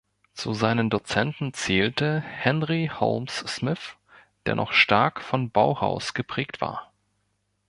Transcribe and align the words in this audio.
Zu 0.33 0.55
seinen 0.55 0.89
Dozenten 0.89 1.53
zählte 1.53 2.21
Henry 2.21 2.89
Holmes 2.91 3.35
Smith, 3.37 3.97
der 4.47 4.55
noch 4.55 4.71
stark 4.73 5.21
von 5.21 5.51
Bauhaus 5.51 6.15
geprägt 6.15 6.59
war. 6.59 6.91